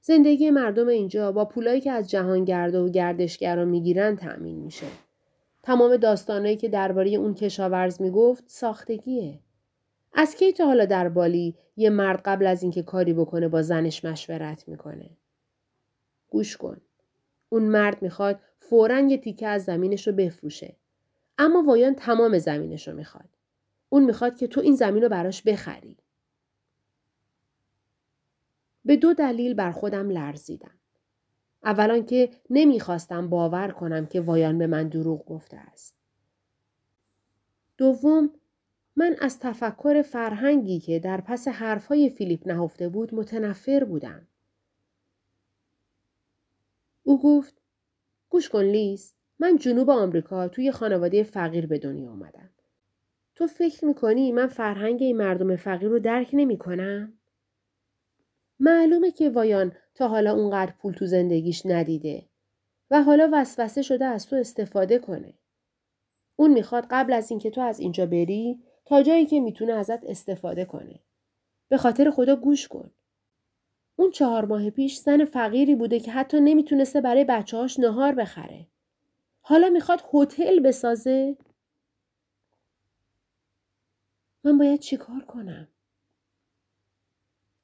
زندگی 0.00 0.50
مردم 0.50 0.88
اینجا 0.88 1.32
با 1.32 1.44
پولایی 1.44 1.80
که 1.80 1.92
از 1.92 2.10
جهانگرد 2.10 2.74
و 2.74 2.88
گردشگران 2.88 3.68
می‌گیرن 3.68 4.16
تأمین 4.16 4.56
میشه. 4.56 4.86
تمام 5.62 5.96
داستانهایی 5.96 6.56
که 6.56 6.68
درباره 6.68 7.10
اون 7.10 7.34
کشاورز 7.34 8.02
می‌گفت 8.02 8.44
ساختگیه. 8.46 9.38
از 10.12 10.36
کی 10.36 10.52
تا 10.52 10.66
حالا 10.66 10.84
در 10.84 11.08
بالی 11.08 11.54
یه 11.76 11.90
مرد 11.90 12.20
قبل 12.24 12.46
از 12.46 12.62
اینکه 12.62 12.82
کاری 12.82 13.12
بکنه 13.12 13.48
با 13.48 13.62
زنش 13.62 14.04
مشورت 14.04 14.68
می‌کنه؟ 14.68 15.10
گوش 16.30 16.56
کن. 16.56 16.80
اون 17.48 17.62
مرد 17.62 18.02
می‌خواد 18.02 18.40
فورا 18.58 19.00
یه 19.00 19.18
تیکه 19.18 19.48
از 19.48 19.64
زمینش 19.64 20.06
رو 20.06 20.12
بفروشه. 20.12 20.76
اما 21.38 21.62
وایان 21.62 21.94
تمام 21.94 22.38
زمینش 22.38 22.88
رو 22.88 22.94
می‌خواد. 22.94 23.28
اون 23.88 24.04
می‌خواد 24.04 24.36
که 24.36 24.46
تو 24.46 24.60
این 24.60 24.74
زمین 24.74 25.02
رو 25.02 25.08
براش 25.08 25.42
بخری. 25.42 25.96
به 28.84 28.96
دو 28.96 29.14
دلیل 29.14 29.54
بر 29.54 29.70
خودم 29.70 30.10
لرزیدم. 30.10 30.74
اولا 31.64 32.00
که 32.00 32.30
نمی‌خواستم 32.50 33.28
باور 33.28 33.70
کنم 33.70 34.06
که 34.06 34.20
وایان 34.20 34.58
به 34.58 34.66
من 34.66 34.88
دروغ 34.88 35.24
گفته 35.24 35.56
است. 35.56 35.94
دوم 37.78 38.30
من 38.96 39.16
از 39.20 39.38
تفکر 39.38 40.02
فرهنگی 40.02 40.80
که 40.80 40.98
در 40.98 41.20
پس 41.20 41.48
حرفهای 41.48 42.10
فیلیپ 42.10 42.48
نهفته 42.48 42.88
بود 42.88 43.14
متنفر 43.14 43.84
بودم. 43.84 44.26
او 47.02 47.22
گفت 47.22 47.62
گوش 48.28 48.48
کن 48.48 48.62
لیز 48.62 49.14
من 49.38 49.56
جنوب 49.56 49.90
آمریکا 49.90 50.48
توی 50.48 50.72
خانواده 50.72 51.22
فقیر 51.22 51.66
به 51.66 51.78
دنیا 51.78 52.10
آمدم. 52.10 52.50
تو 53.34 53.46
فکر 53.46 53.84
می‌کنی 53.84 54.32
من 54.32 54.46
فرهنگ 54.46 55.02
این 55.02 55.16
مردم 55.16 55.56
فقیر 55.56 55.88
رو 55.88 55.98
درک 55.98 56.30
نمی 56.32 56.58
کنم؟ 56.58 57.18
معلومه 58.58 59.10
که 59.10 59.30
وایان 59.30 59.72
تا 59.94 60.08
حالا 60.08 60.32
اونقدر 60.32 60.72
پول 60.72 60.92
تو 60.92 61.06
زندگیش 61.06 61.66
ندیده 61.66 62.26
و 62.90 63.02
حالا 63.02 63.30
وسوسه 63.32 63.82
شده 63.82 64.04
از 64.04 64.26
تو 64.26 64.36
استفاده 64.36 64.98
کنه. 64.98 65.34
اون 66.36 66.50
می‌خواد 66.50 66.86
قبل 66.90 67.12
از 67.12 67.30
اینکه 67.30 67.50
تو 67.50 67.60
از 67.60 67.80
اینجا 67.80 68.06
بری 68.06 68.62
تا 68.84 69.02
جایی 69.02 69.26
که 69.26 69.40
می‌تونه 69.40 69.72
ازت 69.72 70.04
استفاده 70.04 70.64
کنه. 70.64 71.00
به 71.68 71.76
خاطر 71.76 72.10
خدا 72.10 72.36
گوش 72.36 72.68
کن. 72.68 72.90
اون 74.00 74.10
چهار 74.10 74.44
ماه 74.44 74.70
پیش 74.70 74.96
زن 74.96 75.24
فقیری 75.24 75.74
بوده 75.74 76.00
که 76.00 76.10
حتی 76.10 76.40
نمی‌تونسته 76.40 77.00
برای 77.00 77.24
بچه‌هاش 77.24 77.78
نهار 77.78 78.14
بخره. 78.14 78.66
حالا 79.40 79.68
می‌خواد 79.68 80.02
هتل 80.14 80.60
بسازه؟ 80.60 81.36
من 84.44 84.58
باید 84.58 84.80
چیکار 84.80 85.20
کنم؟ 85.20 85.68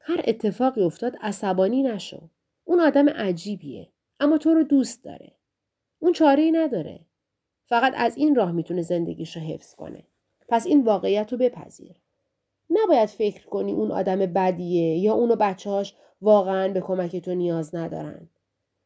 هر 0.00 0.20
اتفاقی 0.24 0.82
افتاد 0.82 1.16
عصبانی 1.20 1.82
نشو. 1.82 2.28
اون 2.64 2.80
آدم 2.80 3.08
عجیبیه. 3.08 3.88
اما 4.20 4.38
تو 4.38 4.54
رو 4.54 4.62
دوست 4.62 5.04
داره. 5.04 5.32
اون 5.98 6.12
چاره 6.12 6.42
ای 6.42 6.52
نداره. 6.52 7.00
فقط 7.66 7.92
از 7.96 8.16
این 8.16 8.34
راه 8.34 8.52
می‌تونه 8.52 8.82
زندگیش 8.82 9.36
رو 9.36 9.42
حفظ 9.42 9.74
کنه. 9.74 10.04
پس 10.48 10.66
این 10.66 10.84
واقعیت 10.84 11.32
رو 11.32 11.38
بپذیر. 11.38 11.96
نباید 12.70 13.08
فکر 13.08 13.46
کنی 13.46 13.72
اون 13.72 13.90
آدم 13.90 14.18
بدیه 14.18 14.96
یا 14.96 15.14
اونو 15.14 15.36
بچهاش 15.36 15.94
واقعا 16.20 16.72
به 16.72 16.80
کمک 16.80 17.16
تو 17.16 17.34
نیاز 17.34 17.74
ندارن. 17.74 18.28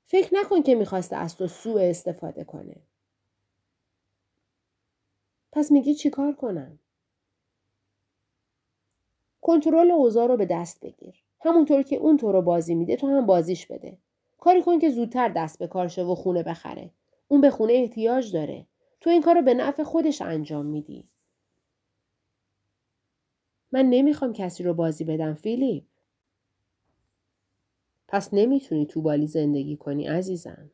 فکر 0.06 0.34
نکن 0.34 0.62
که 0.62 0.74
می‌خواسته 0.74 1.16
از 1.16 1.36
تو 1.36 1.46
سوء 1.46 1.82
استفاده 1.82 2.44
کنه. 2.44 2.76
پس 5.52 5.70
میگی 5.70 5.94
چیکار 5.94 6.32
کنم؟ 6.32 6.78
کنترل 9.40 9.90
اوضاع 9.90 10.26
رو 10.26 10.36
به 10.36 10.46
دست 10.46 10.80
بگیر. 10.80 11.22
همونطور 11.40 11.82
که 11.82 11.96
اون 11.96 12.16
تو 12.16 12.32
رو 12.32 12.42
بازی 12.42 12.74
میده 12.74 12.96
تو 12.96 13.06
هم 13.06 13.26
بازیش 13.26 13.66
بده. 13.66 13.98
کاری 14.38 14.62
کن 14.62 14.78
که 14.78 14.90
زودتر 14.90 15.28
دست 15.28 15.58
به 15.58 15.66
کار 15.66 16.00
و 16.00 16.14
خونه 16.14 16.42
بخره. 16.42 16.90
اون 17.28 17.40
به 17.40 17.50
خونه 17.50 17.72
احتیاج 17.72 18.32
داره. 18.32 18.66
تو 19.00 19.10
این 19.10 19.22
کار 19.22 19.34
رو 19.34 19.42
به 19.42 19.54
نفع 19.54 19.82
خودش 19.82 20.22
انجام 20.22 20.66
میدی. 20.66 21.08
من 23.72 23.90
نمی‌خوام 23.90 24.32
کسی 24.32 24.62
رو 24.62 24.74
بازی 24.74 25.04
بدم 25.04 25.34
فیلیپ. 25.34 25.84
پس 28.12 28.34
نمی‌تونی 28.34 28.86
تو 28.86 29.02
بالی 29.02 29.26
زندگی 29.26 29.76
کنی 29.76 30.06
عزیزم. 30.06 30.70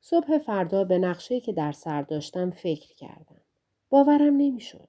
صبح 0.00 0.38
فردا 0.38 0.84
به 0.84 0.98
نقشه 0.98 1.40
که 1.40 1.52
در 1.52 1.72
سر 1.72 2.02
داشتم 2.02 2.50
فکر 2.50 2.94
کردم. 2.94 3.40
باورم 3.90 4.36
نمی‌شد. 4.36 4.88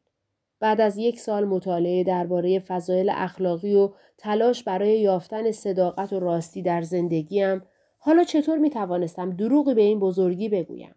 بعد 0.59 0.81
از 0.81 0.97
یک 0.97 1.19
سال 1.19 1.45
مطالعه 1.45 2.03
درباره 2.03 2.59
فضایل 2.59 3.09
اخلاقی 3.09 3.75
و 3.75 3.93
تلاش 4.17 4.63
برای 4.63 4.99
یافتن 4.99 5.51
صداقت 5.51 6.13
و 6.13 6.19
راستی 6.19 6.61
در 6.61 6.81
زندگیم 6.81 7.61
حالا 7.97 8.23
چطور 8.23 8.57
می 8.57 8.69
توانستم 8.69 9.29
دروغی 9.35 9.73
به 9.73 9.81
این 9.81 9.99
بزرگی 9.99 10.49
بگویم 10.49 10.95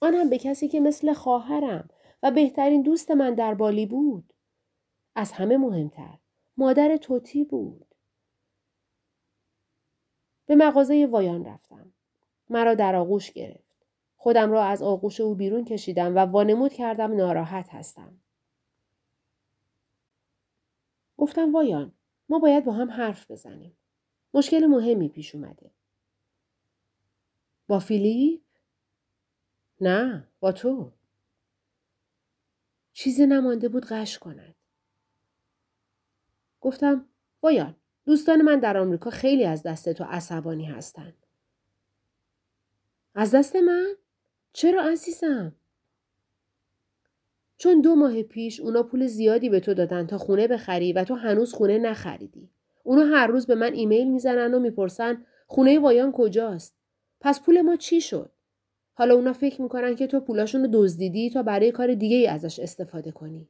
آنم 0.00 0.30
به 0.30 0.38
کسی 0.38 0.68
که 0.68 0.80
مثل 0.80 1.12
خواهرم 1.12 1.88
و 2.22 2.30
بهترین 2.30 2.82
دوست 2.82 3.10
من 3.10 3.34
در 3.34 3.54
بالی 3.54 3.86
بود 3.86 4.32
از 5.14 5.32
همه 5.32 5.56
مهمتر 5.56 6.18
مادر 6.56 6.96
توتی 6.96 7.44
بود 7.44 7.94
به 10.46 10.54
مغازه 10.54 11.08
وایان 11.10 11.44
رفتم 11.44 11.92
مرا 12.50 12.74
در 12.74 12.96
آغوش 12.96 13.32
گرفت 13.32 13.86
خودم 14.16 14.52
را 14.52 14.64
از 14.64 14.82
آغوش 14.82 15.20
او 15.20 15.34
بیرون 15.34 15.64
کشیدم 15.64 16.16
و 16.16 16.18
وانمود 16.18 16.72
کردم 16.72 17.16
ناراحت 17.16 17.68
هستم 17.70 18.18
گفتم 21.16 21.52
وایان 21.52 21.92
ما 22.28 22.38
باید 22.38 22.64
با 22.64 22.72
هم 22.72 22.90
حرف 22.90 23.30
بزنیم. 23.30 23.76
مشکل 24.34 24.66
مهمی 24.66 25.08
پیش 25.08 25.34
اومده. 25.34 25.70
با 27.66 27.78
فیلیپ؟ 27.78 28.40
نه 29.80 30.28
با 30.40 30.52
تو. 30.52 30.92
چیزی 32.92 33.26
نمانده 33.26 33.68
بود 33.68 33.84
غش 33.84 34.18
کند. 34.18 34.54
گفتم 36.64 37.04
وایان 37.42 37.74
دوستان 38.06 38.42
من 38.42 38.60
در 38.60 38.76
آمریکا 38.76 39.10
خیلی 39.10 39.44
از 39.44 39.62
دست 39.62 39.92
تو 39.92 40.04
عصبانی 40.04 40.64
هستند. 40.64 41.14
از 43.14 43.34
دست 43.34 43.56
من؟ 43.56 43.94
چرا 44.52 44.82
عزیزم؟ 44.82 45.52
چون 47.56 47.80
دو 47.80 47.94
ماه 47.94 48.22
پیش 48.22 48.60
اونا 48.60 48.82
پول 48.82 49.06
زیادی 49.06 49.48
به 49.48 49.60
تو 49.60 49.74
دادن 49.74 50.06
تا 50.06 50.18
خونه 50.18 50.48
بخری 50.48 50.92
و 50.92 51.04
تو 51.04 51.14
هنوز 51.14 51.52
خونه 51.52 51.78
نخریدی. 51.78 52.50
اونا 52.82 53.04
هر 53.04 53.26
روز 53.26 53.46
به 53.46 53.54
من 53.54 53.72
ایمیل 53.72 54.10
می‌زنن 54.10 54.54
و 54.54 54.58
می‌پرسن 54.58 55.26
خونه 55.46 55.78
وایان 55.78 56.12
کجاست؟ 56.12 56.74
پس 57.20 57.42
پول 57.42 57.60
ما 57.60 57.76
چی 57.76 58.00
شد؟ 58.00 58.30
حالا 58.94 59.14
اونا 59.14 59.32
فکر 59.32 59.62
می‌کنن 59.62 59.96
که 59.96 60.06
تو 60.06 60.20
پولاشون 60.20 60.60
رو 60.62 60.68
دزدیدی 60.72 61.30
تا 61.30 61.42
برای 61.42 61.72
کار 61.72 61.94
دیگه 61.94 62.16
ای 62.16 62.26
ازش 62.26 62.58
استفاده 62.58 63.12
کنی. 63.12 63.48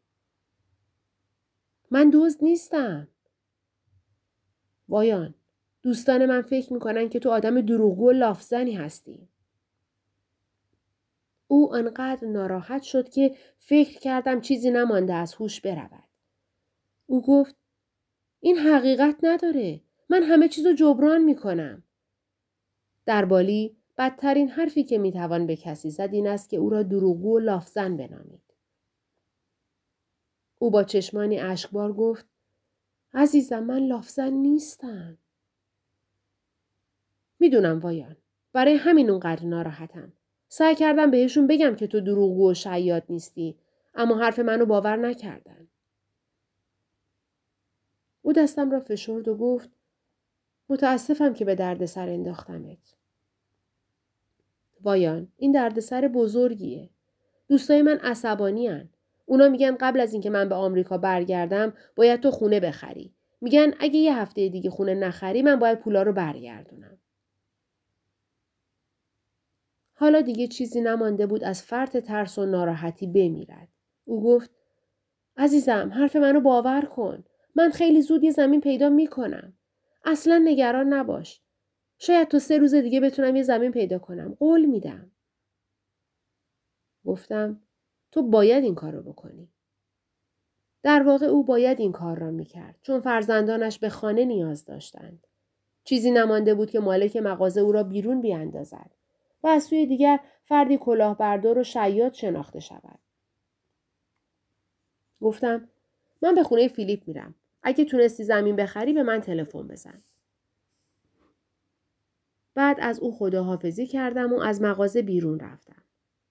من 1.95 2.11
دزد 2.15 2.45
نیستم. 2.45 3.09
وایان 4.89 5.35
دوستان 5.83 6.27
من 6.27 6.43
فکر 6.43 6.73
می‌کنن 6.73 7.09
که 7.09 7.19
تو 7.19 7.31
آدم 7.31 7.61
دروغگو 7.61 8.09
و 8.09 8.13
لافزنی 8.13 8.73
هستی. 8.73 9.29
او 11.47 11.75
آنقدر 11.75 12.27
ناراحت 12.29 12.83
شد 12.83 13.09
که 13.09 13.37
فکر 13.59 13.99
کردم 13.99 14.41
چیزی 14.41 14.71
نمانده 14.71 15.15
از 15.15 15.35
هوش 15.35 15.61
برود. 15.61 16.05
او 17.07 17.23
گفت 17.23 17.57
این 18.41 18.59
حقیقت 18.59 19.17
نداره. 19.23 19.81
من 20.09 20.23
همه 20.23 20.49
چیزو 20.49 20.73
جبران 20.73 21.25
می 21.25 21.37
کنم. 21.37 21.83
در 23.07 23.25
بالی 23.25 23.77
بدترین 23.99 24.49
حرفی 24.49 24.85
که 24.85 24.99
می‌توان 24.99 25.47
به 25.47 25.57
کسی 25.57 25.91
زد 25.91 26.11
این 26.13 26.27
است 26.27 26.51
که 26.51 26.57
او 26.57 26.71
را 26.71 26.83
دروغگو 26.83 27.37
و 27.37 27.39
لافزن 27.39 27.97
بنامید. 27.97 28.44
او 30.65 30.71
با 30.71 30.85
چشمانی 30.85 31.39
اشکبار 31.39 31.93
گفت 31.93 32.27
عزیزم 33.15 33.63
من 33.65 33.79
لافزن 33.79 34.31
نیستم. 34.33 35.19
می‌دونم 37.39 37.79
وایان. 37.81 38.17
برای 38.53 38.75
همین 38.75 39.11
اونقدر 39.11 39.45
ناراحتم. 39.45 40.13
سعی 40.49 40.75
کردم 40.75 41.11
بهشون 41.11 41.47
بگم 41.47 41.77
که 41.77 41.87
تو 41.87 42.01
دروغگو 42.01 42.51
و 42.51 42.55
شیاد 42.55 43.03
نیستی 43.09 43.59
اما 43.95 44.19
حرف 44.19 44.39
منو 44.39 44.67
باور 44.67 44.97
نکردن. 44.97 45.69
او 48.23 48.33
دستم 48.33 48.71
را 48.71 48.81
فشرد 48.81 49.29
و 49.29 49.37
گفت 49.37 49.71
متاسفم 50.69 51.35
که 51.35 51.45
به 51.45 51.55
دردسر 51.55 52.09
انداختمت. 52.09 52.97
وایان 54.81 55.29
این 55.37 55.53
دردسر 55.53 56.09
بزرگیه. 56.09 56.91
دوستای 57.49 57.83
من 57.83 57.99
عصبانی 57.99 58.67
هن. 58.67 58.89
اونا 59.27 59.49
میگن 59.49 59.77
قبل 59.81 60.01
از 60.01 60.13
اینکه 60.13 60.31
من 60.31 60.49
به 60.49 60.55
آمریکا 60.55 60.99
برگردم 60.99 61.73
باید 61.97 62.21
تو 62.21 62.31
خونه 62.31 62.61
بخری. 62.61 63.15
میگن 63.41 63.75
اگه 63.81 63.99
یه 63.99 64.19
هفته 64.19 64.49
دیگه 64.49 64.71
خونه 64.71 64.95
نخری 64.95 65.43
من 65.43 65.57
باید 65.57 65.79
پولا 65.79 66.03
رو 66.03 66.13
برگردونم. 66.13 66.99
حالا 69.95 70.21
دیگه 70.21 70.47
چیزی 70.47 70.81
نمانده 70.81 71.27
بود 71.27 71.45
از 71.45 71.63
فرط 71.63 71.97
ترس 71.97 72.39
و 72.39 72.47
ناراحتی 72.47 73.07
بمیرد. 73.07 73.69
او 74.05 74.25
گفت 74.25 74.51
عزیزم 75.37 75.93
حرف 75.95 76.17
منو 76.17 76.41
باور 76.41 76.85
کن. 76.85 77.25
من 77.55 77.71
خیلی 77.71 78.03
زود 78.03 78.25
یه 78.25 78.31
زمین 78.31 78.61
پیدا 78.61 78.89
می‌کنم. 78.89 79.53
اصلا 80.05 80.43
نگران 80.45 80.93
نباش. 80.93 81.41
شاید 81.99 82.29
تو 82.29 82.39
سه 82.39 82.59
روز 82.59 82.75
دیگه 82.75 83.01
بتونم 83.01 83.37
یه 83.37 83.43
زمین 83.43 83.73
پیدا 83.73 83.99
کنم. 83.99 84.35
قول 84.35 84.65
میدم. 84.65 85.11
گفتم 87.05 87.61
تو 88.15 88.23
باید 88.23 88.65
این 88.65 88.75
کار 88.75 88.93
رو 88.93 89.03
بکنی. 89.03 89.49
در 90.83 91.03
واقع 91.03 91.27
او 91.27 91.45
باید 91.45 91.81
این 91.81 91.93
کار 91.93 92.19
را 92.19 92.31
می‌کرد 92.31 92.79
چون 92.83 93.01
فرزندانش 93.01 93.79
به 93.79 93.89
خانه 93.89 94.25
نیاز 94.25 94.65
داشتند. 94.65 95.27
چیزی 95.85 96.11
نمانده 96.11 96.55
بود 96.55 96.71
که 96.71 96.81
مالک 96.81 97.17
مغازه 97.17 97.61
او 97.61 97.73
را 97.73 97.83
بیرون 97.83 98.21
بیاندازد. 98.21 98.91
و 99.43 99.47
از 99.47 99.65
سوی 99.65 99.87
دیگر 99.87 100.21
فردی 100.45 100.79
کلاهبردار 100.79 101.59
و 101.59 101.65
شیاد 101.65 102.13
شناخته 102.13 102.61
شود. 102.61 102.99
گفتم 105.21 105.69
من 106.23 106.35
به 106.35 106.43
خونه 106.43 106.69
فیلیپ 106.69 107.03
میرم. 107.07 107.35
اگه 107.63 107.85
تونستی 107.85 108.25
زمین 108.25 108.57
بخری 108.57 108.93
به 108.93 109.03
من 109.03 109.21
تلفن 109.21 109.69
بزن. 109.69 110.03
بعد 112.55 112.77
از 112.81 113.01
او 113.01 113.17
خداحافظی 113.17 113.87
کردم 113.87 114.33
و 114.33 114.41
از 114.41 114.63
مغازه 114.63 115.03
بیرون 115.03 115.41
رفتم. 115.41 115.84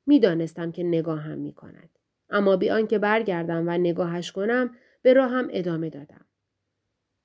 می‌دانستم 0.05 0.71
که 0.71 0.83
نگاه 0.83 1.19
هم 1.19 1.37
می 1.37 1.53
کند. 1.53 1.89
اما 2.29 2.57
بی 2.57 2.69
آنکه 2.69 2.99
برگردم 2.99 3.67
و 3.67 3.77
نگاهش 3.77 4.31
کنم 4.31 4.75
به 5.01 5.13
راه 5.13 5.31
هم 5.31 5.47
ادامه 5.51 5.89
دادم. 5.89 6.25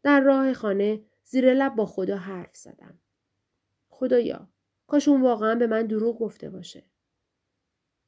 در 0.02 0.20
راه 0.20 0.52
خانه 0.52 1.00
زیر 1.24 1.54
لب 1.54 1.74
با 1.74 1.86
خدا 1.86 2.16
حرف 2.16 2.56
زدم. 2.56 2.98
خدایا 3.88 4.48
کاش 4.86 5.08
اون 5.08 5.22
واقعا 5.22 5.54
به 5.54 5.66
من 5.66 5.86
دروغ 5.86 6.18
گفته 6.18 6.50
باشه. 6.50 6.84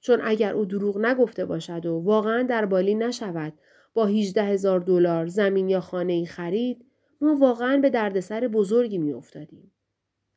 چون 0.00 0.20
اگر 0.22 0.54
او 0.54 0.64
دروغ 0.64 0.98
نگفته 0.98 1.44
باشد 1.44 1.86
و 1.86 1.98
واقعا 1.98 2.42
در 2.42 2.66
بالی 2.66 2.94
نشود 2.94 3.52
با 3.94 4.06
18 4.06 4.42
هزار 4.42 4.80
دلار 4.80 5.26
زمین 5.26 5.68
یا 5.68 5.80
خانه 5.80 6.12
ای 6.12 6.26
خرید 6.26 6.86
ما 7.20 7.36
واقعا 7.36 7.76
به 7.76 7.90
دردسر 7.90 8.48
بزرگی 8.48 8.98
می 8.98 9.12
افتادیم. 9.12 9.72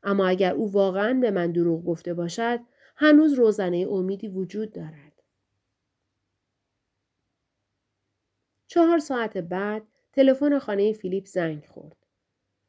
اما 0.03 0.27
اگر 0.27 0.53
او 0.53 0.71
واقعا 0.71 1.13
به 1.13 1.31
من 1.31 1.51
دروغ 1.51 1.85
گفته 1.85 2.13
باشد 2.13 2.59
هنوز 2.95 3.33
روزنه 3.33 3.87
امیدی 3.89 4.27
وجود 4.27 4.71
دارد. 4.71 5.23
چهار 8.67 8.99
ساعت 8.99 9.37
بعد 9.37 9.83
تلفن 10.13 10.59
خانه 10.59 10.93
فیلیپ 10.93 11.25
زنگ 11.25 11.65
خورد. 11.65 11.97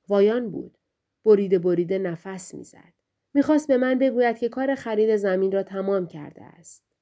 وایان 0.09 0.51
بود. 0.51 0.79
بریده 1.25 1.59
بریده 1.59 1.99
نفس 1.99 2.55
می‌زد. 2.55 2.93
می‌خواست 3.35 3.69
به 3.69 3.77
من 3.77 3.99
بگوید 3.99 4.39
که 4.39 4.49
کار 4.49 4.75
خرید 4.75 5.17
زمین 5.17 5.53
را 5.53 5.63
تمام 5.63 6.07
کرده 6.07 6.45
است. 6.45 6.94